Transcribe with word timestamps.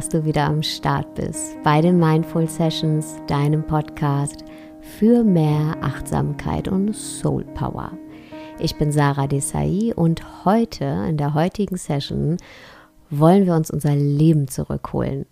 dass 0.00 0.08
du 0.08 0.24
wieder 0.24 0.46
am 0.46 0.62
Start 0.62 1.14
bist 1.14 1.62
bei 1.62 1.82
den 1.82 1.98
Mindful 1.98 2.48
Sessions, 2.48 3.16
deinem 3.26 3.66
Podcast 3.66 4.46
für 4.80 5.22
mehr 5.22 5.76
Achtsamkeit 5.82 6.68
und 6.68 6.96
Soul 6.96 7.44
Power. 7.44 7.92
Ich 8.58 8.76
bin 8.76 8.92
Sarah 8.92 9.26
Desai 9.26 9.92
und 9.94 10.46
heute, 10.46 10.86
in 11.06 11.18
der 11.18 11.34
heutigen 11.34 11.76
Session, 11.76 12.38
wollen 13.10 13.44
wir 13.44 13.54
uns 13.54 13.70
unser 13.70 13.94
Leben 13.94 14.48
zurückholen. 14.48 15.26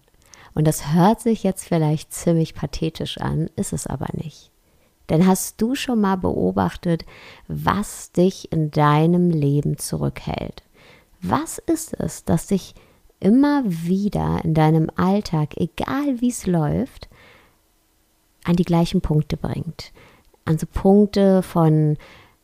Und 0.55 0.67
das 0.67 0.93
hört 0.93 1.23
sich 1.23 1.45
jetzt 1.45 1.67
vielleicht 1.67 2.13
ziemlich 2.13 2.55
pathetisch 2.55 3.17
an, 3.17 3.49
ist 3.57 3.73
es 3.73 3.87
aber 3.87 4.09
nicht. 4.13 4.51
Denn 5.09 5.27
hast 5.27 5.63
du 5.63 5.77
schon 5.77 6.03
mal 6.03 6.17
beobachtet, 6.17 7.07
was 7.47 8.13
dich 8.13 8.53
in 8.53 8.71
deinem 8.71 9.31
Leben 9.31 9.79
zurückhält? 9.79 10.63
Was 11.23 11.57
ist 11.57 11.99
es, 11.99 12.27
das 12.27 12.49
dich 12.49 12.75
immer 13.21 13.63
wieder 13.67 14.41
in 14.45 14.55
deinem 14.55 14.91
Alltag, 14.97 15.57
egal 15.57 16.21
wie 16.21 16.29
es 16.29 16.47
läuft, 16.47 17.09
an 18.45 18.57
die 18.57 18.65
gleichen 18.65 19.01
Punkte 19.01 19.37
bringt? 19.37 19.93
An 20.45 20.59
so 20.59 20.67
Punkte 20.67 21.43
von 21.43 21.97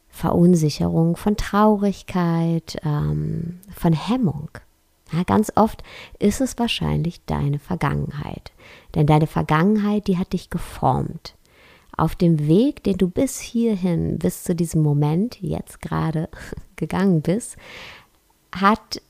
Verunsicherung, 0.08 1.16
von 1.16 1.36
Traurigkeit, 1.36 2.76
ähm, 2.84 3.60
von 3.74 3.92
Hemmung. 3.92 4.48
Ja, 5.12 5.22
ganz 5.22 5.52
oft 5.54 5.82
ist 6.18 6.40
es 6.40 6.58
wahrscheinlich 6.58 7.24
deine 7.24 7.58
Vergangenheit. 7.58 8.52
Denn 8.94 9.06
deine 9.06 9.26
Vergangenheit, 9.26 10.06
die 10.06 10.18
hat 10.18 10.32
dich 10.32 10.50
geformt. 10.50 11.34
Auf 11.96 12.16
dem 12.16 12.46
Weg, 12.48 12.82
den 12.84 12.96
du 12.96 13.08
bis 13.08 13.38
hierhin, 13.38 14.18
bis 14.18 14.44
zu 14.44 14.54
diesem 14.54 14.82
Moment 14.82 15.40
jetzt 15.40 15.80
gerade 15.80 16.28
gegangen 16.76 17.22
bist, 17.22 17.56
hat 18.52 19.00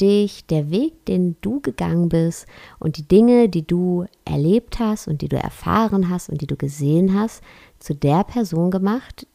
dich 0.00 0.46
der 0.46 0.70
Weg, 0.70 1.04
den 1.06 1.36
du 1.40 1.60
gegangen 1.60 2.08
bist 2.08 2.46
und 2.78 2.96
die 2.96 3.06
Dinge, 3.06 3.48
die 3.48 3.66
du 3.66 4.06
erlebt 4.24 4.78
hast 4.78 5.08
und 5.08 5.22
die 5.22 5.28
du 5.28 5.36
erfahren 5.36 6.10
hast 6.10 6.28
und 6.28 6.40
die 6.40 6.46
du 6.46 6.56
gesehen 6.56 7.18
hast, 7.18 7.42
zu 7.78 7.94
der 7.94 8.24
Person 8.24 8.70
gemacht, 8.70 9.26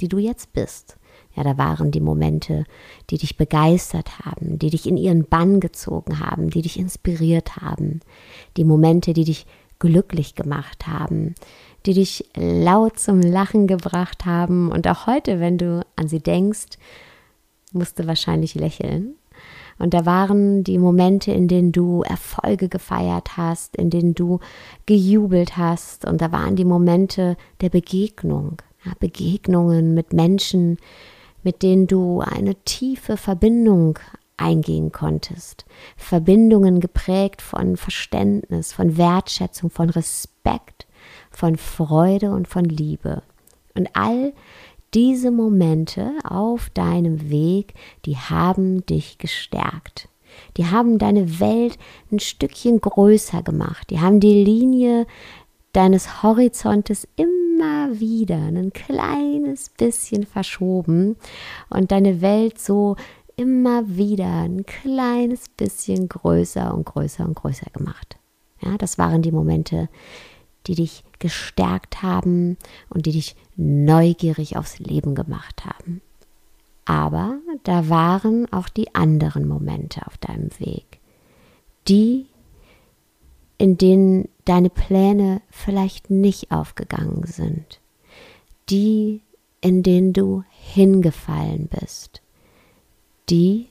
die 0.00 0.08
du 0.08 0.18
jetzt 0.18 0.52
bist. 0.52 0.96
Ja, 1.34 1.44
da 1.44 1.58
waren 1.58 1.90
die 1.90 2.00
Momente, 2.00 2.64
die 3.10 3.18
dich 3.18 3.36
begeistert 3.36 4.20
haben, 4.24 4.58
die 4.58 4.70
dich 4.70 4.86
in 4.86 4.96
ihren 4.96 5.24
Bann 5.24 5.60
gezogen 5.60 6.20
haben, 6.20 6.48
die 6.48 6.62
dich 6.62 6.78
inspiriert 6.78 7.56
haben, 7.56 8.00
die 8.56 8.64
Momente, 8.64 9.12
die 9.12 9.24
dich 9.24 9.46
glücklich 9.78 10.34
gemacht 10.34 10.86
haben, 10.86 11.34
die 11.84 11.92
dich 11.92 12.28
laut 12.34 12.98
zum 12.98 13.20
Lachen 13.20 13.66
gebracht 13.66 14.24
haben. 14.24 14.72
Und 14.72 14.88
auch 14.88 15.06
heute, 15.06 15.38
wenn 15.38 15.58
du 15.58 15.84
an 15.96 16.08
sie 16.08 16.20
denkst, 16.20 16.78
musst 17.72 17.98
du 17.98 18.06
wahrscheinlich 18.06 18.54
lächeln. 18.54 19.14
Und 19.78 19.94
da 19.94 20.06
waren 20.06 20.64
die 20.64 20.78
Momente, 20.78 21.32
in 21.32 21.48
denen 21.48 21.72
du 21.72 22.02
Erfolge 22.02 22.68
gefeiert 22.68 23.36
hast, 23.36 23.76
in 23.76 23.90
denen 23.90 24.14
du 24.14 24.40
gejubelt 24.86 25.56
hast. 25.56 26.04
Und 26.06 26.20
da 26.20 26.32
waren 26.32 26.56
die 26.56 26.64
Momente 26.64 27.36
der 27.60 27.68
Begegnung, 27.68 28.62
ja, 28.84 28.92
Begegnungen 28.98 29.94
mit 29.94 30.12
Menschen, 30.12 30.78
mit 31.42 31.62
denen 31.62 31.86
du 31.86 32.20
eine 32.20 32.54
tiefe 32.64 33.16
Verbindung 33.16 33.98
eingehen 34.36 34.92
konntest. 34.92 35.64
Verbindungen 35.96 36.80
geprägt 36.80 37.42
von 37.42 37.76
Verständnis, 37.76 38.72
von 38.72 38.96
Wertschätzung, 38.96 39.70
von 39.70 39.90
Respekt, 39.90 40.86
von 41.30 41.56
Freude 41.56 42.32
und 42.32 42.48
von 42.48 42.64
Liebe. 42.64 43.22
Und 43.74 43.88
all 43.94 44.32
diese 44.94 45.30
Momente 45.30 46.12
auf 46.24 46.70
deinem 46.70 47.30
Weg, 47.30 47.74
die 48.04 48.16
haben 48.16 48.84
dich 48.86 49.18
gestärkt. 49.18 50.08
Die 50.56 50.66
haben 50.66 50.98
deine 50.98 51.40
Welt 51.40 51.78
ein 52.10 52.18
Stückchen 52.18 52.80
größer 52.80 53.42
gemacht. 53.42 53.90
Die 53.90 54.00
haben 54.00 54.20
die 54.20 54.44
Linie 54.44 55.06
deines 55.72 56.22
Horizontes 56.22 57.06
immer 57.16 58.00
wieder 58.00 58.36
ein 58.36 58.72
kleines 58.72 59.68
bisschen 59.70 60.24
verschoben 60.24 61.16
und 61.68 61.90
deine 61.92 62.20
Welt 62.20 62.58
so 62.58 62.96
immer 63.36 63.86
wieder 63.86 64.42
ein 64.42 64.64
kleines 64.64 65.48
bisschen 65.50 66.08
größer 66.08 66.72
und 66.72 66.86
größer 66.86 67.24
und 67.24 67.34
größer 67.34 67.70
gemacht. 67.72 68.16
Ja, 68.62 68.78
das 68.78 68.96
waren 68.96 69.20
die 69.20 69.32
Momente, 69.32 69.88
die 70.66 70.74
dich 70.74 71.04
gestärkt 71.18 72.02
haben 72.02 72.56
und 72.88 73.06
die 73.06 73.12
dich 73.12 73.36
neugierig 73.56 74.56
aufs 74.56 74.78
Leben 74.78 75.14
gemacht 75.14 75.64
haben. 75.64 76.00
Aber 76.84 77.38
da 77.64 77.88
waren 77.88 78.50
auch 78.52 78.68
die 78.68 78.94
anderen 78.94 79.48
Momente 79.48 80.06
auf 80.06 80.16
deinem 80.18 80.50
Weg, 80.58 81.00
die, 81.88 82.26
in 83.58 83.76
denen 83.76 84.28
deine 84.44 84.70
Pläne 84.70 85.42
vielleicht 85.50 86.10
nicht 86.10 86.52
aufgegangen 86.52 87.24
sind, 87.26 87.80
die, 88.68 89.22
in 89.60 89.82
denen 89.82 90.12
du 90.12 90.44
hingefallen 90.50 91.68
bist, 91.68 92.22
die, 93.28 93.68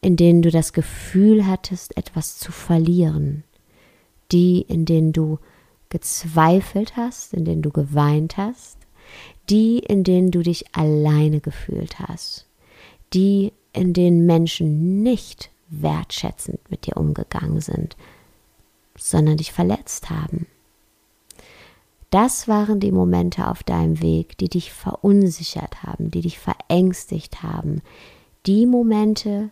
in 0.00 0.16
denen 0.16 0.42
du 0.42 0.50
das 0.50 0.72
Gefühl 0.72 1.46
hattest, 1.46 1.96
etwas 1.96 2.38
zu 2.38 2.52
verlieren, 2.52 3.44
die, 4.32 4.62
in 4.62 4.86
denen 4.86 5.12
du 5.12 5.38
gezweifelt 5.90 6.96
hast, 6.96 7.34
in 7.34 7.44
denen 7.44 7.62
du 7.62 7.70
geweint 7.70 8.36
hast, 8.36 8.78
die, 9.50 9.78
in 9.78 10.04
denen 10.04 10.30
du 10.30 10.42
dich 10.42 10.74
alleine 10.74 11.40
gefühlt 11.40 11.98
hast, 11.98 12.46
die, 13.12 13.52
in 13.72 13.92
denen 13.92 14.26
Menschen 14.26 15.02
nicht 15.02 15.50
wertschätzend 15.68 16.60
mit 16.70 16.86
dir 16.86 16.96
umgegangen 16.96 17.60
sind, 17.60 17.96
sondern 18.96 19.36
dich 19.36 19.52
verletzt 19.52 20.10
haben. 20.10 20.46
Das 22.10 22.46
waren 22.46 22.78
die 22.78 22.92
Momente 22.92 23.48
auf 23.48 23.64
deinem 23.64 24.00
Weg, 24.00 24.38
die 24.38 24.48
dich 24.48 24.72
verunsichert 24.72 25.82
haben, 25.82 26.12
die 26.12 26.20
dich 26.20 26.38
verängstigt 26.38 27.42
haben, 27.42 27.82
die 28.46 28.66
Momente, 28.66 29.50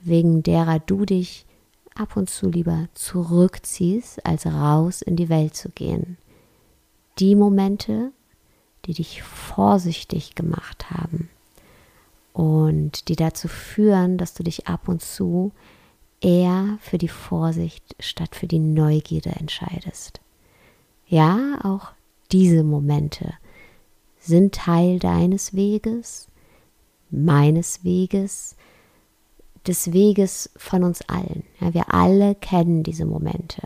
wegen 0.00 0.42
derer 0.42 0.78
du 0.78 1.06
dich 1.06 1.46
ab 1.94 2.16
und 2.16 2.28
zu 2.28 2.50
lieber 2.50 2.88
zurückziehst, 2.94 4.26
als 4.26 4.46
raus 4.46 5.00
in 5.00 5.16
die 5.16 5.28
Welt 5.28 5.54
zu 5.54 5.70
gehen. 5.70 6.18
Die 7.18 7.34
Momente, 7.34 8.12
die 8.84 8.94
dich 8.94 9.22
vorsichtig 9.22 10.34
gemacht 10.34 10.90
haben 10.90 11.28
und 12.32 13.08
die 13.08 13.16
dazu 13.16 13.48
führen, 13.48 14.18
dass 14.18 14.34
du 14.34 14.42
dich 14.42 14.66
ab 14.66 14.88
und 14.88 15.02
zu 15.02 15.52
eher 16.20 16.78
für 16.80 16.98
die 16.98 17.08
Vorsicht 17.08 17.96
statt 18.00 18.34
für 18.34 18.46
die 18.46 18.58
Neugierde 18.58 19.30
entscheidest. 19.30 20.20
Ja, 21.06 21.58
auch 21.62 21.92
diese 22.30 22.64
Momente 22.64 23.34
sind 24.18 24.54
Teil 24.54 24.98
deines 24.98 25.54
Weges, 25.54 26.28
meines 27.10 27.84
Weges, 27.84 28.56
des 29.66 29.92
Weges 29.92 30.50
von 30.56 30.84
uns 30.84 31.02
allen. 31.08 31.44
Ja, 31.60 31.74
wir 31.74 31.94
alle 31.94 32.34
kennen 32.34 32.82
diese 32.82 33.04
Momente. 33.04 33.62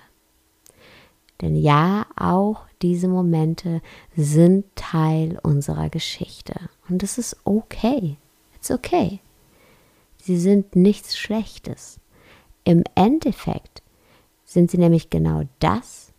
Denn 1.40 1.56
ja, 1.56 2.06
auch 2.16 2.65
diese 2.82 3.08
Momente 3.08 3.80
sind 4.16 4.64
Teil 4.74 5.38
unserer 5.42 5.88
Geschichte. 5.88 6.54
Und 6.88 7.02
es 7.02 7.18
ist 7.18 7.36
okay. 7.44 8.16
It's 8.56 8.70
okay. 8.70 9.20
Sie 10.18 10.38
sind 10.38 10.76
nichts 10.76 11.16
Schlechtes. 11.16 12.00
Im 12.64 12.82
Endeffekt 12.94 13.82
sind 14.44 14.70
sie 14.70 14.78
nämlich 14.78 15.10
genau 15.10 15.42
das, 15.60 16.12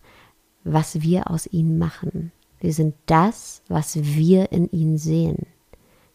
was 0.63 1.01
wir 1.01 1.29
aus 1.29 1.47
ihnen 1.47 1.77
machen. 1.77 2.31
Sie 2.61 2.71
sind 2.71 2.95
das, 3.05 3.61
was 3.67 3.95
wir 3.95 4.51
in 4.51 4.69
ihnen 4.71 4.97
sehen. 4.97 5.45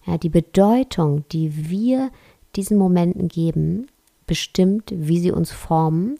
Ja, 0.06 0.18
die 0.18 0.28
Bedeutung, 0.28 1.24
die 1.30 1.70
wir 1.70 2.10
diesen 2.56 2.76
Momenten 2.76 3.28
geben, 3.28 3.86
bestimmt, 4.26 4.92
wie 4.94 5.20
sie 5.20 5.30
uns 5.30 5.52
formen 5.52 6.18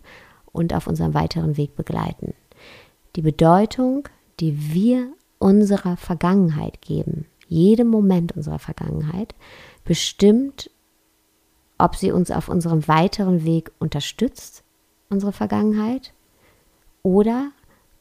und 0.53 0.75
auf 0.75 0.87
unserem 0.87 1.15
weiteren 1.15 1.57
Weg 1.57 1.75
begleiten. 1.75 2.35
Die 3.17 3.23
Bedeutung, 3.23 4.09
die 4.41 4.73
wir 4.73 5.13
unserer 5.39 5.97
Vergangenheit 5.97 6.81
geben, 6.81 7.27
jedem 7.49 7.89
Moment 7.89 8.33
unserer 8.33 8.59
Vergangenheit, 8.59 9.35
bestimmt, 9.85 10.71
ob 11.77 11.97
sie 11.97 12.13
uns 12.13 12.31
auf 12.31 12.49
unserem 12.49 12.87
weiteren 12.89 13.45
Weg 13.45 13.73
unterstützt, 13.79 14.63
unsere 15.11 15.33
Vergangenheit, 15.33 16.15
oder 17.03 17.51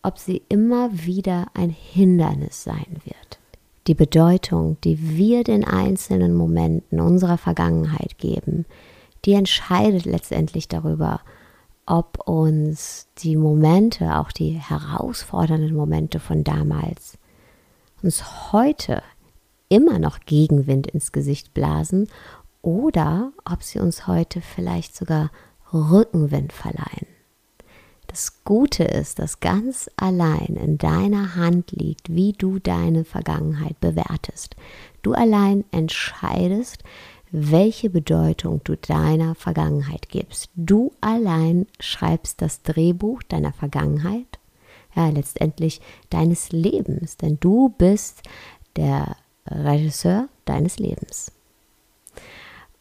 ob 0.04 0.18
sie 0.18 0.44
immer 0.50 0.90
wieder 0.92 1.48
ein 1.54 1.70
Hindernis 1.70 2.64
sein 2.64 3.02
wird. 3.04 3.40
Die 3.88 3.96
Bedeutung, 3.96 4.78
die 4.84 5.18
wir 5.18 5.44
den 5.44 5.66
einzelnen 5.66 6.36
Momenten 6.36 7.00
unserer 7.00 7.38
Vergangenheit 7.38 8.18
geben, 8.20 8.66
die 9.26 9.34
entscheidet 9.34 10.06
letztendlich 10.06 10.68
darüber, 10.68 11.22
ob 11.86 12.28
uns 12.28 13.08
die 13.20 13.36
Momente, 13.36 14.18
auch 14.18 14.32
die 14.32 14.52
herausfordernden 14.52 15.76
Momente 15.76 16.20
von 16.20 16.44
damals, 16.44 17.18
uns 18.02 18.52
heute 18.52 19.04
immer 19.70 20.00
noch 20.00 20.20
Gegenwind 20.22 20.88
ins 20.88 21.12
Gesicht 21.12 21.54
blasen 21.54 22.10
oder 22.62 23.32
ob 23.46 23.64
sie 23.64 23.80
uns 23.80 24.08
heute 24.08 24.42
vielleicht 24.42 24.96
sogar 24.96 25.32
Rückenwind 25.74 26.54
verleihen. 26.54 27.08
Das 28.08 28.44
Gute 28.44 28.84
ist, 28.84 29.20
dass 29.20 29.40
ganz 29.40 29.90
allein 29.96 30.58
in 30.62 30.78
deiner 30.78 31.36
Hand 31.36 31.72
liegt, 31.72 32.14
wie 32.14 32.34
du 32.34 32.60
deine 32.60 33.06
Vergangenheit 33.06 33.80
bewertest. 33.80 34.58
Du 35.02 35.14
allein 35.14 35.64
entscheidest, 35.72 36.84
welche 37.32 37.90
Bedeutung 37.90 38.62
du 38.64 38.76
deiner 38.76 39.36
Vergangenheit 39.36 40.10
gibst. 40.10 40.50
Du 40.56 40.92
allein 41.02 41.66
schreibst 41.80 42.42
das 42.42 42.62
Drehbuch 42.62 43.24
deiner 43.24 43.54
Vergangenheit, 43.54 44.40
ja, 44.96 45.10
letztendlich 45.10 45.82
deines 46.10 46.52
Lebens, 46.52 47.18
denn 47.18 47.38
du 47.40 47.70
bist 47.78 48.22
der 48.76 49.16
Regisseur 49.48 50.28
deines 50.46 50.78
Lebens. 50.78 51.32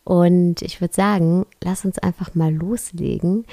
Und 0.05 0.62
ich 0.62 0.81
würde 0.81 0.94
sagen, 0.94 1.47
lass 1.62 1.85
uns 1.85 1.99
einfach 1.99 2.35
mal 2.35 2.52
loslegen, 2.52 3.44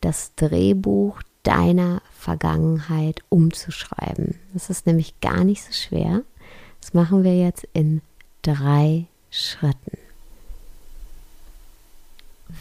das 0.00 0.34
Drehbuch 0.34 1.22
deiner 1.44 2.02
Vergangenheit 2.10 3.22
umzuschreiben. 3.28 4.34
Das 4.52 4.70
ist 4.70 4.86
nämlich 4.86 5.20
gar 5.20 5.44
nicht 5.44 5.62
so 5.62 5.72
schwer. 5.72 6.22
Das 6.80 6.94
machen 6.94 7.22
wir 7.22 7.36
jetzt 7.36 7.66
in 7.72 8.02
drei 8.42 9.06
Schritten. 9.30 9.99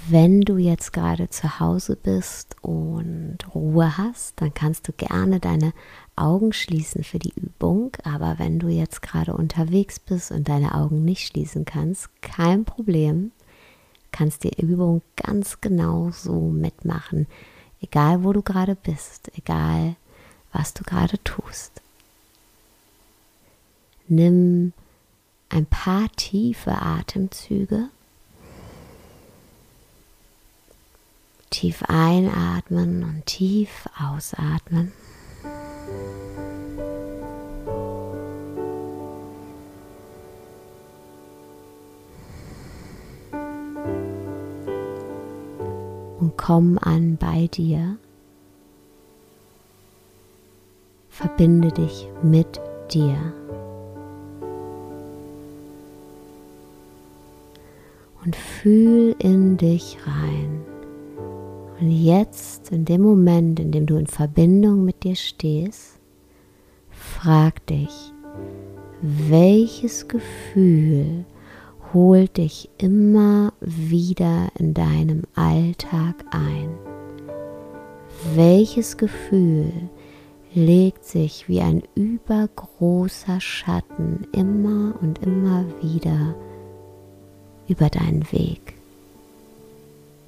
Wenn 0.08 0.42
du 0.42 0.58
jetzt 0.58 0.94
gerade 0.94 1.30
zu 1.30 1.60
Hause 1.60 1.96
bist 1.96 2.56
und 2.62 3.38
Ruhe 3.54 3.98
hast, 3.98 4.42
dann 4.42 4.54
kannst 4.54 4.88
du 4.88 4.92
gerne 4.94 5.40
deine 5.40 5.74
Augen 6.16 6.52
schließen 6.52 7.04
für 7.04 7.20
die 7.20 7.34
Übung. 7.36 7.92
Aber 8.04 8.40
wenn 8.40 8.60
du 8.60 8.70
jetzt 8.70 9.02
gerade 9.02 9.34
unterwegs 9.34 10.00
bist 10.00 10.32
und 10.32 10.50
deine 10.50 10.74
Augen 10.74 11.06
nicht 11.06 11.28
schließen 11.28 11.66
kannst, 11.66 12.10
kein 12.22 12.66
Problem 12.66 13.32
kannst 14.12 14.44
die 14.44 14.60
Übung 14.62 15.02
ganz 15.16 15.62
genau 15.62 16.12
so 16.12 16.50
mitmachen, 16.50 17.28
egal 17.82 18.24
wo 18.24 18.34
du 18.34 18.42
gerade 18.42 18.76
bist, 18.76 19.32
egal 19.38 19.96
was 20.52 20.74
du 20.74 20.84
gerade 20.84 21.24
tust. 21.24 21.82
Nimm 24.08 24.74
ein 25.50 25.68
paar 25.68 26.10
tiefe 26.16 26.72
Atemzüge. 26.72 27.90
Tief 31.50 31.84
einatmen 31.88 33.04
und 33.04 33.26
tief 33.26 33.90
ausatmen. 34.00 34.92
und 46.20 46.38
komm 46.38 46.78
an 46.80 47.18
bei 47.18 47.48
dir. 47.48 47.98
Verbinde 51.10 51.72
dich 51.72 52.08
mit 52.22 52.60
dir. 52.92 53.18
Und 58.24 58.36
fühl 58.36 59.16
in 59.20 59.58
dich 59.58 59.98
rein. 60.06 60.59
Und 61.80 61.92
jetzt, 61.92 62.72
in 62.72 62.84
dem 62.84 63.02
Moment, 63.02 63.60
in 63.60 63.72
dem 63.72 63.86
du 63.86 63.96
in 63.96 64.08
Verbindung 64.08 64.84
mit 64.84 65.04
dir 65.04 65.16
stehst, 65.16 66.00
frag 66.90 67.66
dich, 67.68 68.14
welches 69.02 70.08
Gefühl 70.08 71.26
holt 71.94 72.38
dich 72.38 72.70
immer 72.78 73.54
wieder 73.62 74.50
in 74.58 74.74
deinem 74.74 75.24
Alltag 75.36 76.26
ein. 76.32 76.70
Welches 78.36 78.98
Gefühl 78.98 79.72
legt 80.54 81.06
sich 81.06 81.48
wie 81.48 81.62
ein 81.62 81.84
übergroßer 81.96 83.40
Schatten 83.40 84.28
immer 84.34 84.96
und 85.02 85.20
immer 85.24 85.64
wieder 85.82 86.36
über 87.68 87.90
deinen 87.90 88.30
Weg? 88.34 88.79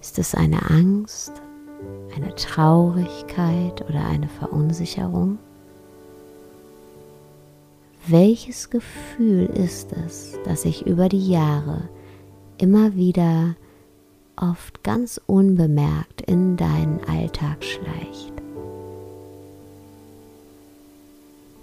Ist 0.01 0.19
es 0.19 0.35
eine 0.35 0.69
Angst, 0.69 1.31
eine 2.15 2.35
Traurigkeit 2.35 3.81
oder 3.87 4.05
eine 4.05 4.27
Verunsicherung? 4.27 5.37
welches 8.07 8.69
Gefühl 8.69 9.45
ist 9.45 9.93
es, 10.05 10.37
das 10.43 10.63
sich 10.63 10.85
über 10.85 11.09
die 11.09 11.29
Jahre 11.29 11.89
immer 12.57 12.95
wieder 12.95 13.55
oft 14.35 14.83
ganz 14.83 15.19
unbemerkt 15.27 16.21
in 16.21 16.57
deinen 16.57 16.99
Alltag 17.07 17.63
schleicht. 17.63 18.33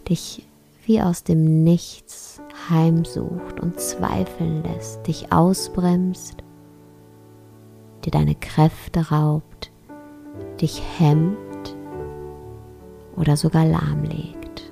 Dich 0.08 0.44
wie 0.86 1.02
aus 1.02 1.22
dem 1.22 1.64
Nichts 1.64 2.40
heimsucht 2.70 3.60
und 3.60 3.78
zweifeln 3.78 4.62
lässt, 4.62 5.06
dich 5.06 5.32
ausbremst, 5.32 6.36
dir 8.04 8.10
deine 8.10 8.34
Kräfte 8.34 9.10
raubt, 9.10 9.70
dich 10.60 10.82
hemmt 10.98 11.76
oder 13.16 13.36
sogar 13.36 13.64
lahmlegt. 13.64 14.70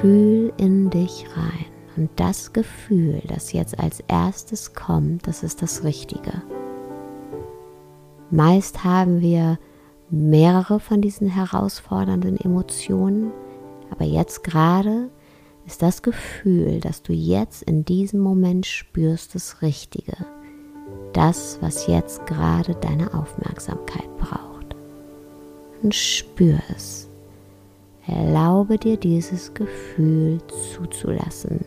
Fühl 0.00 0.52
in 0.56 0.90
dich 0.90 1.26
rein. 1.36 1.66
Und 1.96 2.10
das 2.16 2.52
Gefühl, 2.52 3.22
das 3.28 3.52
jetzt 3.52 3.78
als 3.78 4.00
erstes 4.08 4.74
kommt, 4.74 5.26
das 5.28 5.42
ist 5.42 5.62
das 5.62 5.84
Richtige. 5.84 6.42
Meist 8.30 8.82
haben 8.82 9.20
wir 9.20 9.58
mehrere 10.10 10.80
von 10.80 11.00
diesen 11.00 11.28
herausfordernden 11.28 12.36
Emotionen, 12.36 13.30
aber 13.90 14.04
jetzt 14.04 14.42
gerade 14.42 15.10
ist 15.66 15.82
das 15.82 16.02
Gefühl, 16.02 16.80
das 16.80 17.02
du 17.02 17.12
jetzt 17.12 17.62
in 17.62 17.84
diesem 17.84 18.20
Moment 18.20 18.66
spürst, 18.66 19.34
das 19.34 19.62
Richtige. 19.62 20.16
Das, 21.12 21.58
was 21.60 21.86
jetzt 21.86 22.26
gerade 22.26 22.74
deine 22.74 23.14
Aufmerksamkeit 23.14 24.16
braucht. 24.18 24.76
Und 25.82 25.94
spür 25.94 26.58
es. 26.74 27.08
Erlaube 28.06 28.78
dir 28.78 28.96
dieses 28.96 29.54
Gefühl 29.54 30.40
zuzulassen. 30.74 31.64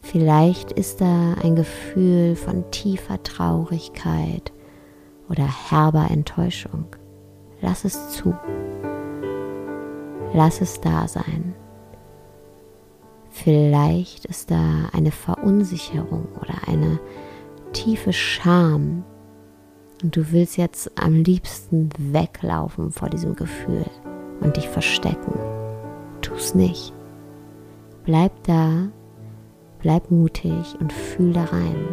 Vielleicht 0.00 0.72
ist 0.72 1.00
da 1.00 1.34
ein 1.42 1.56
Gefühl 1.56 2.36
von 2.36 2.70
tiefer 2.70 3.22
Traurigkeit 3.22 4.52
oder 5.28 5.46
herber 5.70 6.08
Enttäuschung. 6.10 6.84
Lass 7.62 7.84
es 7.84 8.10
zu. 8.10 8.34
Lass 10.34 10.60
es 10.60 10.80
da 10.80 11.08
sein. 11.08 11.54
Vielleicht 13.30 14.24
ist 14.26 14.50
da 14.50 14.88
eine 14.92 15.10
Verunsicherung 15.10 16.28
oder 16.40 16.68
eine 16.68 17.00
tiefe 17.72 18.12
Scham, 18.12 19.04
und 20.02 20.16
du 20.16 20.32
willst 20.32 20.56
jetzt 20.56 20.90
am 21.00 21.14
liebsten 21.14 21.90
weglaufen 21.96 22.90
vor 22.90 23.08
diesem 23.08 23.36
Gefühl 23.36 23.86
und 24.40 24.56
dich 24.56 24.68
verstecken. 24.68 25.38
Tu 26.22 26.34
es 26.34 26.54
nicht. 26.54 26.92
Bleib 28.04 28.32
da, 28.42 28.88
bleib 29.80 30.10
mutig 30.10 30.76
und 30.80 30.92
fühl 30.92 31.32
da 31.32 31.44
rein. 31.44 31.86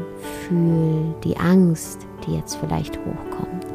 Fühl 0.47 1.13
die 1.23 1.37
Angst, 1.37 2.07
die 2.25 2.35
jetzt 2.35 2.55
vielleicht 2.55 2.97
hochkommt. 2.97 3.67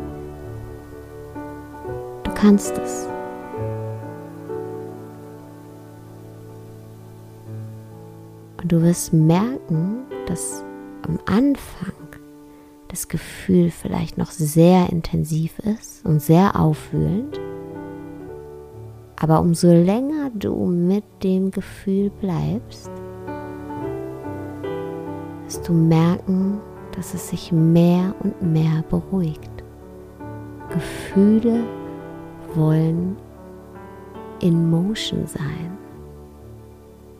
Du 2.24 2.34
kannst 2.34 2.76
es. 2.78 3.08
Und 8.64 8.72
du 8.72 8.80
wirst 8.80 9.12
merken, 9.12 10.06
dass 10.24 10.64
am 11.06 11.18
Anfang 11.26 11.92
das 12.88 13.08
Gefühl 13.08 13.70
vielleicht 13.70 14.16
noch 14.16 14.30
sehr 14.30 14.88
intensiv 14.88 15.58
ist 15.58 16.02
und 16.06 16.22
sehr 16.22 16.58
aufwühlend. 16.58 17.38
Aber 19.20 19.40
umso 19.40 19.68
länger 19.70 20.30
du 20.34 20.64
mit 20.64 21.04
dem 21.22 21.50
Gefühl 21.50 22.10
bleibst, 22.22 22.90
wirst 25.42 25.68
du 25.68 25.74
merken, 25.74 26.58
dass 26.96 27.12
es 27.12 27.28
sich 27.28 27.52
mehr 27.52 28.14
und 28.20 28.40
mehr 28.40 28.82
beruhigt. 28.88 29.62
Gefühle 30.70 31.64
wollen 32.54 33.18
in 34.40 34.70
Motion 34.70 35.26
sein. 35.26 35.83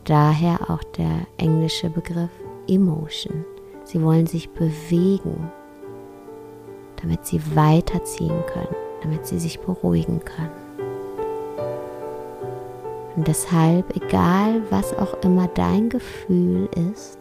Daher 0.05 0.69
auch 0.69 0.83
der 0.83 1.25
englische 1.37 1.89
Begriff 1.89 2.29
Emotion. 2.67 3.43
Sie 3.85 4.03
wollen 4.03 4.27
sich 4.27 4.51
bewegen, 4.51 5.49
damit 7.01 7.25
sie 7.25 7.41
weiterziehen 7.55 8.43
können, 8.53 8.75
damit 9.01 9.25
sie 9.25 9.39
sich 9.39 9.59
beruhigen 9.59 10.21
können. 10.23 10.51
Und 13.15 13.27
deshalb, 13.27 13.95
egal 13.95 14.61
was 14.69 14.95
auch 14.95 15.15
immer 15.23 15.47
dein 15.47 15.89
Gefühl 15.89 16.69
ist, 16.91 17.17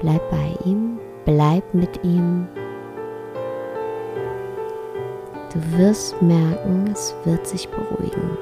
bleib 0.00 0.30
bei 0.30 0.58
ihm, 0.66 0.98
bleib 1.24 1.72
mit 1.72 2.04
ihm. 2.04 2.46
Du 5.54 5.78
wirst 5.78 6.20
merken, 6.20 6.90
es 6.92 7.14
wird 7.24 7.46
sich 7.46 7.66
beruhigen. 7.70 8.36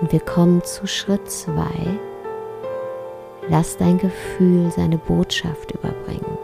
Und 0.00 0.12
wir 0.12 0.20
kommen 0.20 0.62
zu 0.62 0.86
Schritt 0.86 1.30
2. 1.30 1.64
Lass 3.48 3.76
dein 3.76 3.98
Gefühl 3.98 4.70
seine 4.70 4.98
Botschaft 4.98 5.72
überbringen. 5.72 6.38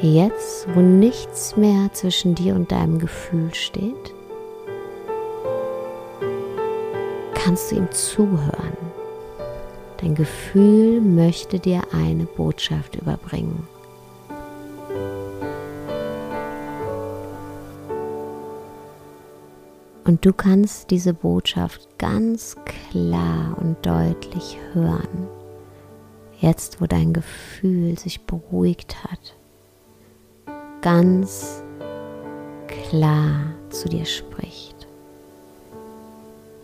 Jetzt, 0.00 0.68
wo 0.74 0.80
nichts 0.80 1.56
mehr 1.56 1.92
zwischen 1.92 2.34
dir 2.34 2.54
und 2.54 2.70
deinem 2.70 3.00
Gefühl 3.00 3.52
steht, 3.52 4.14
kannst 7.34 7.72
du 7.72 7.76
ihm 7.76 7.90
zuhören. 7.90 8.76
Dein 9.96 10.14
Gefühl 10.14 11.00
möchte 11.00 11.58
dir 11.58 11.82
eine 11.92 12.24
Botschaft 12.24 12.94
überbringen. 12.94 13.66
Und 20.08 20.24
du 20.24 20.32
kannst 20.32 20.90
diese 20.90 21.14
Botschaft 21.14 21.98
ganz 21.98 22.56
klar 22.64 23.56
und 23.60 23.76
deutlich 23.86 24.58
hören, 24.72 25.28
jetzt 26.40 26.80
wo 26.80 26.86
dein 26.86 27.12
Gefühl 27.12 27.96
sich 27.96 28.22
beruhigt 28.22 29.04
hat 29.04 29.38
ganz 30.80 31.62
klar 32.88 33.52
zu 33.70 33.88
dir 33.88 34.04
spricht. 34.04 34.86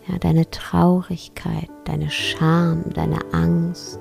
Ja, 0.07 0.17
deine 0.19 0.49
Traurigkeit, 0.49 1.69
deine 1.83 2.09
Scham, 2.09 2.83
deine 2.93 3.19
Angst, 3.33 3.99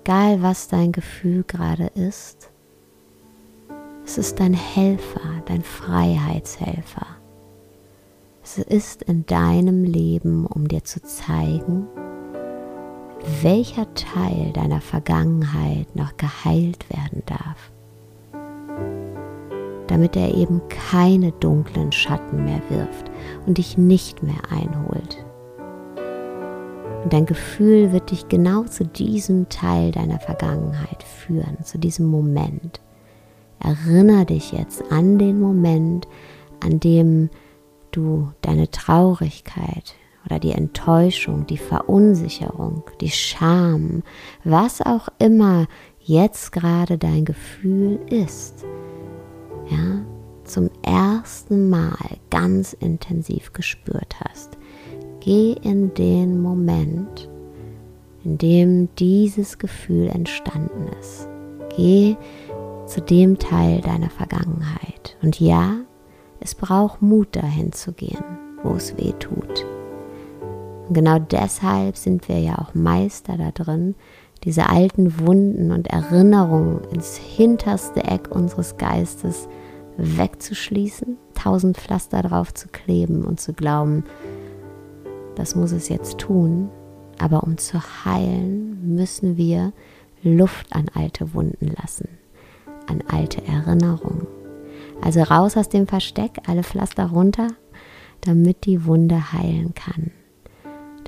egal 0.00 0.42
was 0.42 0.68
dein 0.68 0.92
Gefühl 0.92 1.44
gerade 1.46 1.86
ist, 1.94 2.50
es 4.04 4.18
ist 4.18 4.38
dein 4.38 4.54
Helfer, 4.54 5.42
dein 5.46 5.62
Freiheitshelfer. 5.62 7.15
Es 8.48 8.58
ist 8.58 9.02
in 9.02 9.26
deinem 9.26 9.82
Leben, 9.82 10.46
um 10.46 10.68
dir 10.68 10.84
zu 10.84 11.02
zeigen, 11.02 11.88
welcher 13.42 13.92
Teil 13.94 14.52
deiner 14.52 14.80
Vergangenheit 14.80 15.96
noch 15.96 16.16
geheilt 16.16 16.88
werden 16.88 17.24
darf 17.26 17.72
damit 19.88 20.16
er 20.16 20.34
eben 20.34 20.60
keine 20.68 21.32
dunklen 21.32 21.92
Schatten 21.92 22.44
mehr 22.44 22.60
wirft 22.68 23.10
und 23.46 23.56
dich 23.56 23.78
nicht 23.78 24.22
mehr 24.22 24.42
einholt. 24.50 25.24
Und 27.04 27.12
dein 27.12 27.24
Gefühl 27.24 27.92
wird 27.92 28.10
dich 28.10 28.28
genau 28.28 28.64
zu 28.64 28.84
diesem 28.84 29.48
Teil 29.48 29.92
deiner 29.92 30.18
Vergangenheit 30.18 31.02
führen, 31.02 31.62
zu 31.62 31.78
diesem 31.78 32.06
Moment. 32.06 32.80
Erinnere 33.60 34.26
dich 34.26 34.52
jetzt 34.52 34.82
an 34.90 35.18
den 35.18 35.40
Moment, 35.40 36.06
an 36.60 36.80
dem 36.80 37.30
du 37.96 38.32
deine 38.42 38.70
Traurigkeit 38.70 39.94
oder 40.24 40.38
die 40.38 40.52
Enttäuschung, 40.52 41.46
die 41.46 41.56
Verunsicherung, 41.56 42.82
die 43.00 43.10
Scham, 43.10 44.02
was 44.44 44.82
auch 44.82 45.08
immer 45.18 45.66
jetzt 46.00 46.52
gerade 46.52 46.98
dein 46.98 47.24
Gefühl 47.24 47.98
ist, 48.10 48.64
ja, 49.70 50.04
zum 50.44 50.70
ersten 50.82 51.70
Mal 51.70 51.96
ganz 52.30 52.72
intensiv 52.72 53.52
gespürt 53.52 54.14
hast. 54.24 54.56
Geh 55.20 55.52
in 55.52 55.92
den 55.94 56.40
Moment, 56.40 57.28
in 58.24 58.38
dem 58.38 58.94
dieses 58.96 59.58
Gefühl 59.58 60.08
entstanden 60.08 60.88
ist. 61.00 61.28
Geh 61.76 62.16
zu 62.86 63.00
dem 63.00 63.38
Teil 63.38 63.80
deiner 63.80 64.10
Vergangenheit. 64.10 65.16
Und 65.22 65.40
ja, 65.40 65.78
es 66.40 66.54
braucht 66.54 67.02
Mut 67.02 67.34
dahin 67.34 67.72
zu 67.72 67.92
gehen, 67.92 68.24
wo 68.62 68.74
es 68.74 68.96
weh 68.96 69.12
tut. 69.18 69.66
Und 70.88 70.94
genau 70.94 71.18
deshalb 71.18 71.96
sind 71.96 72.28
wir 72.28 72.38
ja 72.38 72.58
auch 72.58 72.74
Meister 72.74 73.36
da 73.36 73.50
drin, 73.50 73.94
diese 74.44 74.68
alten 74.68 75.18
Wunden 75.20 75.72
und 75.72 75.88
Erinnerungen 75.88 76.84
ins 76.92 77.16
hinterste 77.16 78.04
Eck 78.04 78.28
unseres 78.30 78.76
Geistes 78.76 79.48
wegzuschließen, 79.96 81.16
tausend 81.34 81.78
Pflaster 81.78 82.22
drauf 82.22 82.52
zu 82.52 82.68
kleben 82.68 83.24
und 83.24 83.40
zu 83.40 83.54
glauben, 83.54 84.04
das 85.34 85.54
muss 85.54 85.72
es 85.72 85.88
jetzt 85.88 86.18
tun. 86.18 86.70
Aber 87.18 87.44
um 87.44 87.56
zu 87.56 87.80
heilen, 88.04 88.94
müssen 88.94 89.36
wir 89.36 89.72
Luft 90.22 90.66
an 90.74 90.86
alte 90.94 91.32
Wunden 91.34 91.74
lassen, 91.80 92.08
an 92.88 93.02
alte 93.08 93.42
Erinnerungen. 93.46 94.26
Also 95.02 95.22
raus 95.22 95.56
aus 95.56 95.68
dem 95.68 95.86
Versteck, 95.86 96.40
alle 96.46 96.62
Pflaster 96.62 97.06
runter, 97.06 97.48
damit 98.22 98.64
die 98.66 98.84
Wunde 98.86 99.32
heilen 99.32 99.74
kann. 99.74 100.10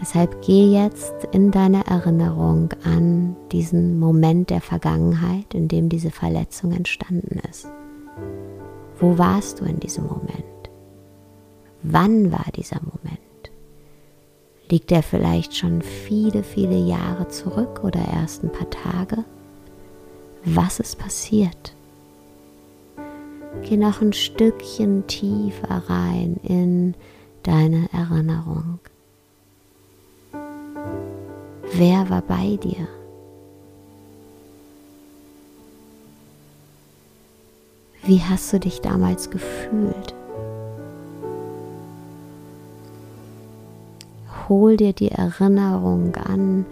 Deshalb 0.00 0.42
geh 0.42 0.70
jetzt 0.70 1.14
in 1.32 1.50
deine 1.50 1.84
Erinnerung 1.86 2.72
an 2.84 3.34
diesen 3.50 3.98
Moment 3.98 4.50
der 4.50 4.60
Vergangenheit, 4.60 5.54
in 5.54 5.66
dem 5.66 5.88
diese 5.88 6.10
Verletzung 6.10 6.72
entstanden 6.72 7.40
ist. 7.50 7.66
Wo 9.00 9.18
warst 9.18 9.60
du 9.60 9.64
in 9.64 9.80
diesem 9.80 10.06
Moment? 10.06 10.44
Wann 11.82 12.30
war 12.30 12.46
dieser 12.54 12.80
Moment? 12.80 13.18
Liegt 14.70 14.92
er 14.92 15.02
vielleicht 15.02 15.56
schon 15.56 15.82
viele, 15.82 16.42
viele 16.42 16.76
Jahre 16.76 17.28
zurück 17.28 17.82
oder 17.82 18.00
erst 18.12 18.44
ein 18.44 18.52
paar 18.52 18.70
Tage? 18.70 19.24
Was 20.44 20.78
ist 20.78 20.98
passiert? 20.98 21.74
Geh 23.62 23.76
noch 23.76 24.00
ein 24.00 24.12
Stückchen 24.12 25.06
tiefer 25.06 25.82
rein 25.88 26.38
in 26.42 26.94
deine 27.42 27.88
Erinnerung. 27.92 28.78
Wer 31.72 32.08
war 32.10 32.22
bei 32.22 32.56
dir? 32.56 32.88
Wie 38.04 38.22
hast 38.22 38.52
du 38.52 38.58
dich 38.58 38.80
damals 38.80 39.30
gefühlt? 39.30 40.14
Hol 44.48 44.78
dir 44.78 44.94
die 44.94 45.10
Erinnerung 45.10 46.16
an 46.16 46.64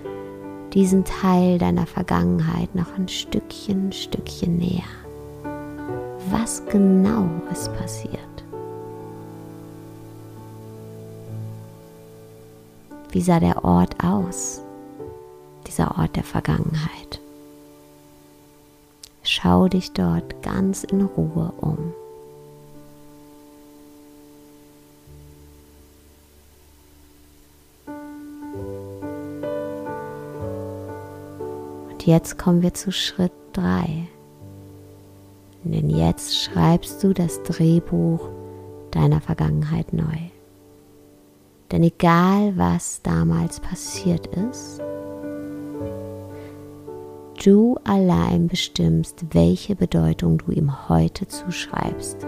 diesen 0.73 1.05
Teil 1.05 1.59
deiner 1.59 1.87
Vergangenheit 1.87 2.75
noch 2.75 2.97
ein 2.97 3.09
Stückchen, 3.09 3.93
Stückchen 3.93 4.57
näher. 4.57 5.06
Was 6.31 6.65
genau 6.67 7.29
ist 7.53 7.73
passiert? 7.77 8.19
Wie 13.13 13.21
sah 13.21 13.39
der 13.39 13.65
Ort 13.65 14.03
aus? 14.03 14.61
Dieser 15.67 15.97
Ort 15.99 16.17
der 16.17 16.25
Vergangenheit. 16.25 17.21
Schau 19.23 19.69
dich 19.69 19.93
dort 19.93 20.43
ganz 20.43 20.83
in 20.83 21.03
Ruhe 21.03 21.53
um. 21.61 21.95
Und 31.89 32.07
jetzt 32.07 32.37
kommen 32.37 32.63
wir 32.63 32.75
zu 32.75 32.91
Schritt 32.91 33.33
3. 33.53 34.09
Denn 35.73 35.91
jetzt 35.91 36.37
schreibst 36.37 37.03
du 37.03 37.13
das 37.13 37.43
Drehbuch 37.43 38.29
deiner 38.91 39.21
Vergangenheit 39.21 39.93
neu. 39.93 40.19
Denn 41.73 41.83
egal 41.83 42.57
was 42.57 43.03
damals 43.03 43.61
passiert 43.61 44.29
ist, 44.29 44.81
Du 47.47 47.79
allein 47.85 48.49
bestimmst, 48.49 49.27
welche 49.31 49.77
Bedeutung 49.77 50.39
du 50.39 50.51
ihm 50.51 50.89
heute 50.89 51.29
zuschreibst. 51.29 52.25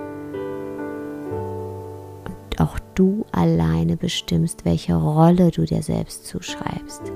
Und 2.24 2.60
auch 2.60 2.78
du 2.94 3.24
alleine 3.32 3.96
bestimmst, 3.96 4.64
welche 4.64 4.94
Rolle 4.94 5.50
du 5.50 5.64
dir 5.64 5.82
selbst 5.82 6.26
zuschreibst. 6.26 7.10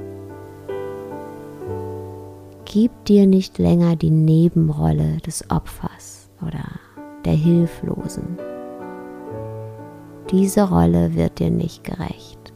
Gib 2.72 3.04
dir 3.04 3.26
nicht 3.26 3.58
länger 3.58 3.96
die 3.96 4.08
Nebenrolle 4.10 5.18
des 5.26 5.44
Opfers 5.50 6.30
oder 6.40 6.64
der 7.22 7.34
Hilflosen. 7.34 8.38
Diese 10.30 10.70
Rolle 10.70 11.14
wird 11.14 11.38
dir 11.38 11.50
nicht 11.50 11.84
gerecht. 11.84 12.54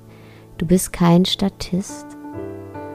Du 0.56 0.64
bist 0.64 0.94
kein 0.94 1.26
Statist. 1.26 2.06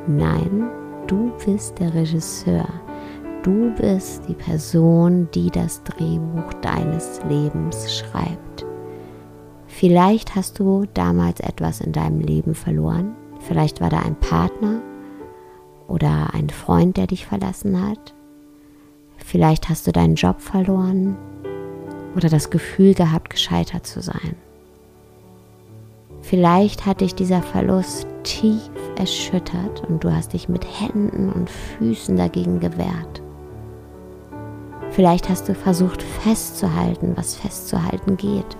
Nein, 0.07 0.67
du 1.05 1.31
bist 1.45 1.77
der 1.77 1.93
Regisseur. 1.93 2.67
Du 3.43 3.71
bist 3.75 4.23
die 4.27 4.33
Person, 4.33 5.29
die 5.35 5.51
das 5.51 5.83
Drehbuch 5.83 6.51
deines 6.63 7.21
Lebens 7.29 7.99
schreibt. 7.99 8.65
Vielleicht 9.67 10.33
hast 10.33 10.57
du 10.57 10.87
damals 10.95 11.39
etwas 11.39 11.81
in 11.81 11.91
deinem 11.91 12.19
Leben 12.19 12.55
verloren. 12.55 13.15
Vielleicht 13.41 13.79
war 13.79 13.91
da 13.91 13.99
ein 13.99 14.15
Partner 14.15 14.81
oder 15.91 16.33
ein 16.33 16.49
Freund, 16.49 16.95
der 16.97 17.07
dich 17.07 17.25
verlassen 17.25 17.87
hat. 17.87 18.13
Vielleicht 19.17 19.69
hast 19.69 19.85
du 19.85 19.91
deinen 19.91 20.15
Job 20.15 20.41
verloren 20.41 21.17
oder 22.15 22.29
das 22.29 22.49
Gefühl 22.49 22.93
gehabt, 22.93 23.29
gescheitert 23.29 23.85
zu 23.85 24.01
sein. 24.01 24.35
Vielleicht 26.21 26.85
hat 26.85 27.01
dich 27.01 27.13
dieser 27.13 27.41
Verlust 27.41 28.07
tief 28.23 28.69
erschüttert 28.95 29.83
und 29.89 30.03
du 30.03 30.11
hast 30.11 30.33
dich 30.33 30.47
mit 30.47 30.65
Händen 30.79 31.31
und 31.31 31.49
Füßen 31.49 32.15
dagegen 32.15 32.59
gewehrt. 32.59 33.21
Vielleicht 34.91 35.29
hast 35.29 35.49
du 35.49 35.55
versucht 35.55 36.03
festzuhalten, 36.03 37.13
was 37.15 37.35
festzuhalten 37.35 38.17
geht, 38.17 38.57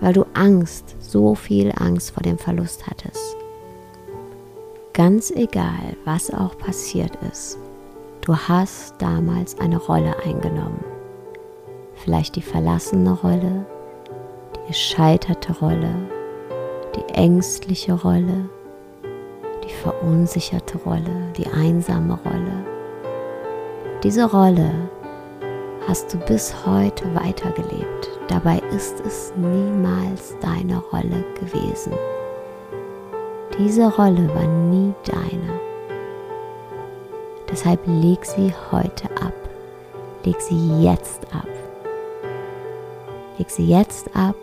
weil 0.00 0.12
du 0.12 0.26
Angst, 0.34 0.96
so 0.98 1.34
viel 1.34 1.72
Angst 1.76 2.10
vor 2.10 2.22
dem 2.22 2.38
Verlust 2.38 2.86
hattest. 2.86 3.37
Ganz 4.98 5.30
egal, 5.30 5.96
was 6.04 6.28
auch 6.34 6.58
passiert 6.58 7.12
ist, 7.30 7.56
du 8.20 8.34
hast 8.34 8.96
damals 8.98 9.56
eine 9.60 9.76
Rolle 9.76 10.12
eingenommen. 10.24 10.84
Vielleicht 11.94 12.34
die 12.34 12.42
verlassene 12.42 13.12
Rolle, 13.12 13.64
die 14.56 14.66
gescheiterte 14.66 15.56
Rolle, 15.60 15.94
die 16.96 17.14
ängstliche 17.14 17.92
Rolle, 17.92 18.50
die 19.62 19.72
verunsicherte 19.72 20.78
Rolle, 20.78 21.32
die 21.36 21.46
einsame 21.46 22.18
Rolle. 22.24 22.66
Diese 24.02 24.28
Rolle 24.28 24.72
hast 25.86 26.12
du 26.12 26.18
bis 26.18 26.66
heute 26.66 27.04
weitergelebt. 27.14 28.10
Dabei 28.26 28.60
ist 28.74 28.98
es 29.06 29.32
niemals 29.36 30.34
deine 30.40 30.78
Rolle 30.90 31.24
gewesen. 31.38 31.92
Diese 33.58 33.88
Rolle 33.88 34.32
war 34.36 34.46
nie 34.46 34.94
deine. 35.04 35.58
Deshalb 37.50 37.80
leg 37.86 38.24
sie 38.24 38.52
heute 38.70 39.10
ab. 39.20 39.32
Leg 40.22 40.40
sie 40.40 40.80
jetzt 40.80 41.26
ab. 41.34 41.48
Leg 43.36 43.50
sie 43.50 43.66
jetzt 43.66 44.14
ab 44.14 44.36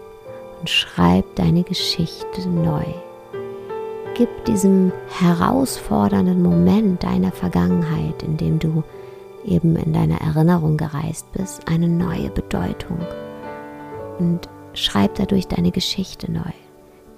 und 0.59 0.69
schreib 0.69 1.23
deine 1.35 1.63
Geschichte 1.63 2.49
neu. 2.49 2.83
Gib 4.15 4.43
diesem 4.43 4.91
herausfordernden 5.07 6.43
Moment 6.43 7.03
deiner 7.03 7.31
Vergangenheit, 7.31 8.21
in 8.21 8.35
dem 8.35 8.59
du 8.59 8.83
eben 9.45 9.77
in 9.77 9.93
deiner 9.93 10.19
Erinnerung 10.19 10.75
gereist 10.75 11.31
bist, 11.31 11.69
eine 11.69 11.87
neue 11.87 12.31
Bedeutung. 12.31 12.99
Und 14.19 14.49
schreib 14.73 15.15
dadurch 15.15 15.47
deine 15.47 15.71
Geschichte 15.71 16.29
neu. 16.29 16.64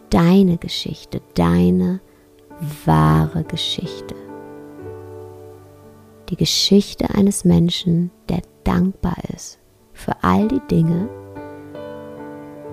Deine 0.10 0.58
Geschichte, 0.58 1.22
deine 1.36 2.00
wahre 2.86 3.44
Geschichte. 3.44 4.16
Die 6.30 6.38
Geschichte 6.38 7.10
eines 7.10 7.44
Menschen, 7.44 8.12
der 8.30 8.42
dankbar 8.64 9.18
ist 9.36 9.60
für 9.94 10.14
all 10.24 10.48
die 10.48 10.62
Dinge, 10.70 11.10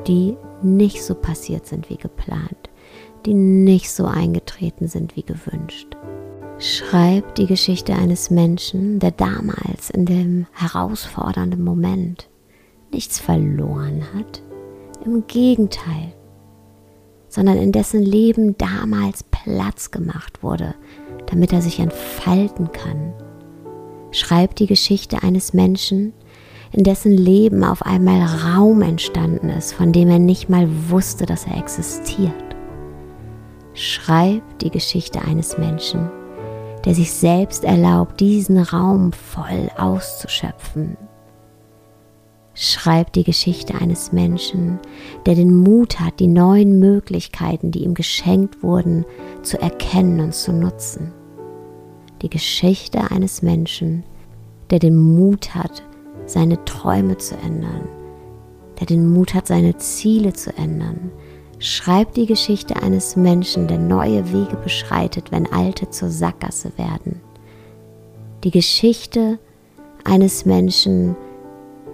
die 0.07 0.37
nicht 0.62 1.03
so 1.03 1.14
passiert 1.14 1.66
sind 1.66 1.90
wie 1.90 1.97
geplant, 1.97 2.70
die 3.27 3.35
nicht 3.35 3.90
so 3.90 4.07
eingetreten 4.07 4.88
sind 4.88 5.16
wie 5.16 5.25
gewünscht. 5.25 5.97
Schreib 6.59 7.35
die 7.35 7.47
Geschichte 7.47 7.94
eines 7.94 8.31
Menschen, 8.31 9.01
der 9.01 9.11
damals 9.11 9.90
in 9.90 10.07
dem 10.07 10.47
herausfordernden 10.53 11.62
Moment 11.62 12.29
nichts 12.92 13.18
verloren 13.18 14.05
hat, 14.14 14.42
im 15.05 15.27
Gegenteil, 15.27 16.13
sondern 17.35 17.57
in 17.57 17.73
dessen 17.73 18.01
Leben 18.01 18.57
damals 18.59 19.25
Platz 19.25 19.90
gemacht 19.90 20.44
wurde, 20.44 20.77
damit 21.27 21.53
er 21.53 21.62
sich 21.62 21.81
entfalten 21.81 22.70
kann. 22.70 23.12
Schreib 24.12 24.55
die 24.55 24.68
Geschichte 24.68 25.25
eines 25.25 25.53
Menschen, 25.53 26.12
in 26.70 26.85
dessen 26.85 27.11
Leben 27.11 27.64
auf 27.64 27.83
einmal 27.83 28.23
Raum 28.23 28.83
entstanden 28.83 29.49
ist, 29.49 29.73
von 29.73 29.92
dem 29.92 30.11
er 30.11 30.20
nicht 30.20 30.49
mal 30.49 30.68
wusste, 30.90 31.27
dass 31.27 31.44
er 31.44 31.59
existiert. 31.59 32.33
Schreib 33.73 34.42
die 34.61 34.70
Geschichte 34.70 35.20
eines 35.23 35.59
Menschen, 35.59 36.09
der 36.85 36.94
sich 36.94 37.12
selbst 37.12 37.64
erlaubt, 37.64 38.20
diesen 38.20 38.59
Raum 38.59 39.12
voll 39.12 39.70
auszuschöpfen. 39.77 40.97
Schreib 42.55 43.12
die 43.12 43.25
Geschichte 43.25 43.75
eines 43.75 44.12
Menschen, 44.12 44.79
der 45.27 45.35
den 45.35 45.57
Mut 45.57 45.99
hat, 45.99 46.21
die 46.21 46.29
neuen 46.29 46.79
Möglichkeiten, 46.79 47.73
die 47.73 47.83
ihm 47.83 47.95
geschenkt 47.95 48.62
wurden, 48.62 49.05
zu 49.43 49.61
erkennen 49.61 50.21
und 50.21 50.35
zu 50.35 50.53
nutzen. 50.53 51.12
Die 52.23 52.31
Geschichte 52.31 53.11
eines 53.11 53.43
Menschen, 53.43 54.05
der 54.71 54.79
den 54.79 54.97
Mut 54.97 55.55
hat, 55.55 55.83
seine 56.27 56.64
Träume 56.64 57.19
zu 57.19 57.37
ändern, 57.37 57.88
der 58.79 58.87
den 58.87 59.12
Mut 59.12 59.35
hat, 59.35 59.49
seine 59.49 59.77
Ziele 59.79 60.33
zu 60.33 60.57
ändern. 60.57 61.11
Schreib 61.59 62.14
die 62.14 62.27
Geschichte 62.27 62.77
eines 62.83 63.17
Menschen, 63.17 63.67
der 63.67 63.79
neue 63.79 64.33
Wege 64.33 64.57
beschreitet, 64.62 65.33
wenn 65.33 65.53
alte 65.53 65.90
zur 65.90 66.09
Sackgasse 66.09 66.73
werden. 66.77 67.21
Die 68.45 68.51
Geschichte 68.51 69.38
eines 70.05 70.45
Menschen, 70.45 71.17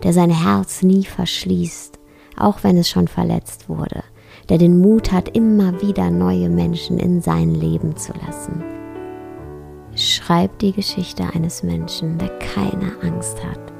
der 0.02 0.12
sein 0.12 0.30
Herz 0.30 0.82
nie 0.82 1.04
verschließt, 1.04 1.98
auch 2.36 2.62
wenn 2.62 2.76
es 2.76 2.88
schon 2.88 3.08
verletzt 3.08 3.68
wurde, 3.68 4.02
der 4.48 4.58
den 4.58 4.80
Mut 4.80 5.12
hat, 5.12 5.36
immer 5.36 5.80
wieder 5.82 6.10
neue 6.10 6.48
Menschen 6.48 6.98
in 6.98 7.20
sein 7.20 7.54
Leben 7.54 7.96
zu 7.96 8.12
lassen. 8.24 8.62
Schreib 9.94 10.58
die 10.60 10.72
Geschichte 10.72 11.24
eines 11.34 11.62
Menschen, 11.62 12.18
der 12.18 12.30
keine 12.38 12.92
Angst 13.02 13.44
hat, 13.44 13.70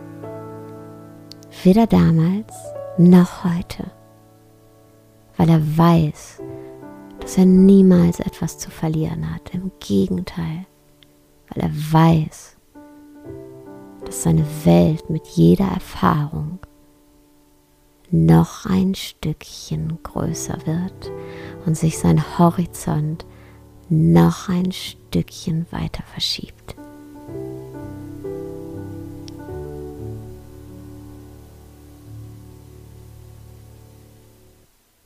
Weder 1.62 1.87
damals 1.87 2.54
noch 2.96 3.44
heute. 3.44 3.90
Weil 5.37 5.50
er 5.50 5.76
weiß, 5.76 6.40
dass 7.20 7.37
er 7.37 7.44
niemals 7.44 8.20
etwas 8.20 8.56
zu 8.56 8.70
verlieren 8.70 9.35
hat. 9.35 9.52
Im 9.52 9.70
Gegenteil, 9.78 10.64
weil 11.48 11.64
er 11.64 11.70
weiß, 11.70 12.56
dass 14.11 14.25
seine 14.25 14.44
Welt 14.64 15.09
mit 15.09 15.25
jeder 15.29 15.66
Erfahrung 15.66 16.59
noch 18.11 18.66
ein 18.66 18.96
Stückchen 18.96 19.99
größer 20.03 20.59
wird 20.66 21.12
und 21.64 21.79
sich 21.79 21.96
sein 21.96 22.20
Horizont 22.37 23.25
noch 23.88 24.49
ein 24.49 24.73
Stückchen 24.73 25.64
weiter 25.70 26.03
verschiebt. 26.12 26.75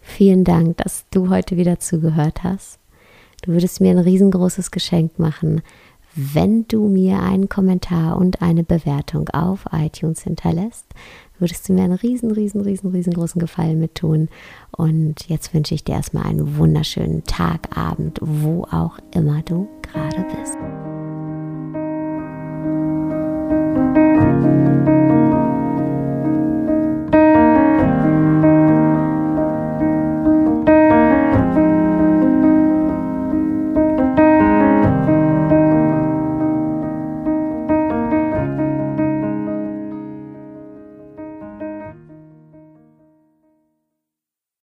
Vielen 0.00 0.44
Dank, 0.44 0.78
dass 0.78 1.04
du 1.10 1.28
heute 1.28 1.58
wieder 1.58 1.78
zugehört 1.78 2.42
hast. 2.42 2.78
Du 3.42 3.52
würdest 3.52 3.82
mir 3.82 3.90
ein 3.90 3.98
riesengroßes 3.98 4.70
Geschenk 4.70 5.18
machen, 5.18 5.60
wenn 6.14 6.66
du 6.68 6.88
mir 6.88 7.20
einen 7.20 7.48
Kommentar 7.48 8.16
und 8.16 8.42
eine 8.42 8.64
Bewertung 8.64 9.28
auf 9.30 9.66
iTunes 9.72 10.22
hinterlässt. 10.22 10.86
Würdest 11.38 11.68
du 11.68 11.72
mir 11.72 11.82
einen 11.82 11.94
riesen, 11.94 12.30
riesen, 12.30 12.60
riesen, 12.60 12.90
riesengroßen 12.90 13.40
Gefallen 13.40 13.80
mit 13.80 13.96
tun. 13.96 14.28
Und 14.70 15.28
jetzt 15.28 15.52
wünsche 15.52 15.74
ich 15.74 15.82
dir 15.84 15.96
erstmal 15.96 16.24
einen 16.24 16.56
wunderschönen 16.56 17.24
Tag, 17.24 17.76
Abend, 17.76 18.18
wo 18.22 18.64
auch 18.70 18.98
immer 19.12 19.42
du 19.42 19.68
gerade 19.82 20.24
bist. 20.38 20.56